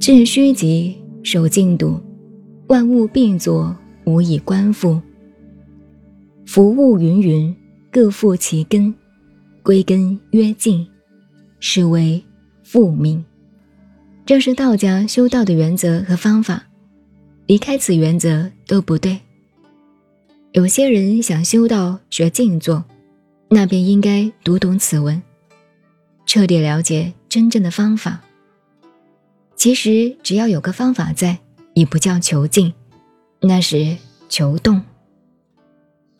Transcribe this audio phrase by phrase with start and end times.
[0.00, 2.00] 致虚极，守静笃，
[2.68, 4.98] 万物并作，无以观复。
[6.46, 7.54] 福物芸芸，
[7.90, 8.94] 各复其根，
[9.62, 10.86] 归根曰静，
[11.60, 12.24] 是为
[12.62, 13.22] 复命。
[14.24, 16.64] 这是道家修道的原则和方法，
[17.46, 19.18] 离开此原则都不对。
[20.52, 22.82] 有些人想修道学静坐，
[23.50, 25.22] 那便应该读懂此文，
[26.24, 28.20] 彻底了解真正的方法。
[29.56, 31.38] 其实只要有个方法在，
[31.74, 32.72] 已不叫求静，
[33.40, 33.96] 那是
[34.28, 34.82] 求动。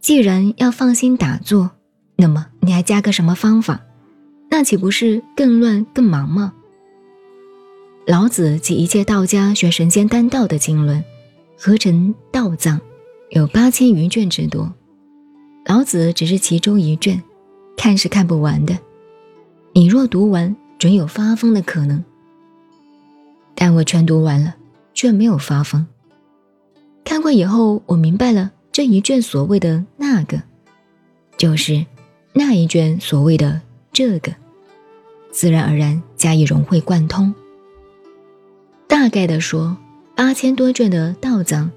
[0.01, 1.71] 既然要放心打坐，
[2.17, 3.81] 那么你还加个什么方法？
[4.51, 6.53] 那岂不是更乱更忙吗？
[8.07, 11.03] 老子及一切道家学神仙丹道的经论，
[11.59, 12.81] 合成道藏，
[13.31, 14.73] 有八千余卷之多。
[15.67, 17.23] 老子只是其中一卷，
[17.77, 18.79] 看是看不完的。
[19.75, 22.03] 你若读完，准有发疯的可能。
[23.55, 24.55] 但我全读完了，
[24.95, 25.87] 却没有发疯。
[27.05, 30.43] 看过以后，我明白了这一卷所谓的那个，
[31.37, 31.85] 就是
[32.33, 33.61] 那一卷所谓的
[33.93, 34.33] 这个，
[35.31, 37.35] 自然而然加以融会贯通。
[38.87, 39.77] 大概的说，
[40.17, 41.71] 八千多卷的道藏，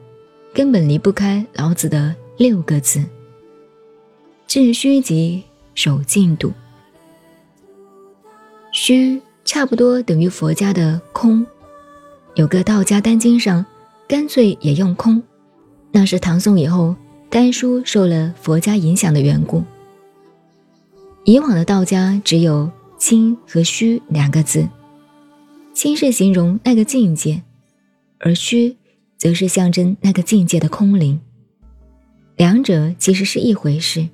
[0.54, 3.04] 根本离不开老子的六个字：
[4.48, 5.42] 致虚极，
[5.76, 6.52] 守静笃。
[8.74, 11.46] 虚差不多等于佛家的空。
[12.36, 13.66] 有个道家丹经上，
[14.08, 15.24] 干脆也用空，
[15.92, 16.96] 那是唐宋以后
[17.30, 19.64] 丹书受了佛家影响的缘故。
[21.24, 24.68] 以往的道家只有清和虚两个字，
[25.74, 27.42] 清是形容那个境界，
[28.20, 28.76] 而虚
[29.22, 31.22] 则是象征那个境界的空灵。
[32.38, 34.10] 两者其实是一回事。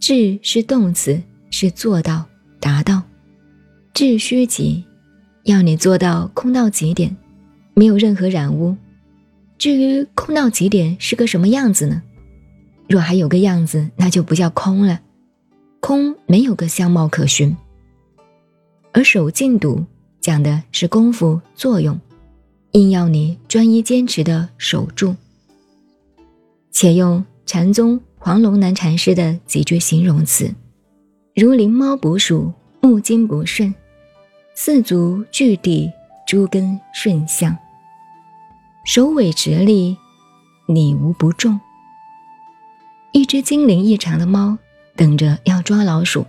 [0.00, 1.20] 至是动词，
[1.50, 2.24] 是做到、
[2.58, 3.02] 达到，
[3.92, 4.82] 至虚极。
[5.42, 7.14] 要你做到空到极点，
[7.74, 8.74] 没有任何染污。
[9.58, 12.02] 至于空到极点是个什么样子呢？
[12.88, 14.98] 若还有个样子，那就不叫空了。
[15.80, 17.54] 空没有个相貌可循。
[18.92, 19.84] 而守静笃
[20.18, 22.00] 讲的是功夫作用，
[22.76, 25.16] 硬要你专一坚持的守住。
[26.70, 30.54] 且用禅宗黄龙南禅师的几句形容词，
[31.34, 33.74] 如灵猫捕鼠，目睛不顺。
[34.54, 35.90] 四足具地，
[36.26, 37.56] 诸根顺向，
[38.84, 39.96] 首尾直立，
[40.66, 41.58] 你无不中。
[43.12, 44.58] 一只精灵异常的猫，
[44.94, 46.26] 等着要抓老鼠，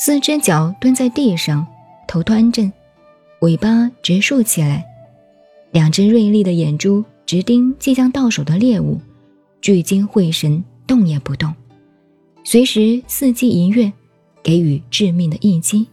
[0.00, 1.64] 四只脚蹲在地上，
[2.08, 2.72] 头端正，
[3.42, 4.84] 尾巴直竖起来，
[5.72, 9.00] 两只锐利的眼珠直盯即将到手的猎物，
[9.62, 11.52] 聚精会神，动也不动，
[12.44, 13.90] 随时伺机一跃，
[14.42, 15.86] 给予致命的一击。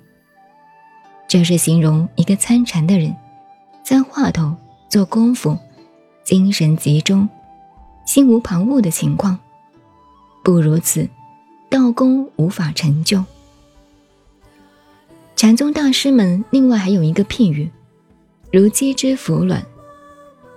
[1.30, 3.16] 这是形容一个参禅的人，
[3.82, 4.54] 在话头
[4.90, 5.58] 做功夫，
[6.26, 7.30] 精神集中，
[8.06, 9.40] 心无旁骛的情况。
[10.44, 11.08] 不如此，
[11.70, 13.24] 道功无法成就。
[15.38, 17.70] 禅宗大师们另外还有一个譬喻，
[18.52, 19.64] 如鸡之孵卵，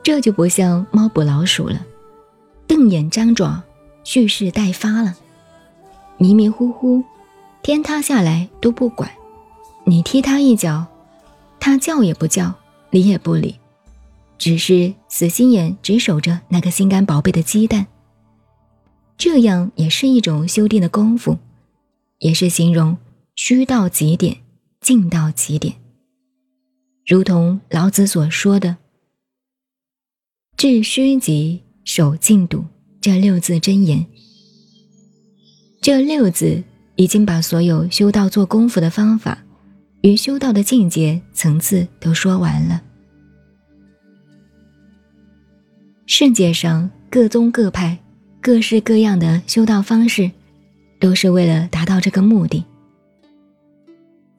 [0.02, 1.84] 这就不像猫捕老鼠了，
[2.66, 3.62] 瞪眼张爪，
[4.02, 5.14] 蓄势待发了，
[6.16, 7.04] 迷迷糊糊，
[7.62, 9.10] 天塌下来都不管。
[9.84, 10.86] 你踢他一脚，
[11.60, 12.54] 他叫也不叫，
[12.90, 13.58] 理也不理，
[14.38, 17.86] 只是死心眼只守着那个心肝宝贝的鸡蛋。
[19.18, 21.36] 这样也是一种修炼的功夫，
[22.18, 22.96] 也是形容
[23.34, 24.38] 虚到极点，
[24.80, 25.74] 静到极点。
[27.06, 28.76] 如同老子所说的
[30.56, 32.64] “致虚极，守静笃”
[33.00, 34.06] 这六字真言，
[35.80, 36.62] 这六字
[36.94, 39.38] 已经把所有修道做功夫的方法。
[40.02, 42.82] 与修道的境界层次都说完了。
[46.06, 47.96] 世界上各宗各派、
[48.40, 50.30] 各式各样的修道方式，
[50.98, 52.64] 都是为了达到这个目的。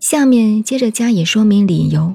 [0.01, 2.13] 下面接着加以说明理由。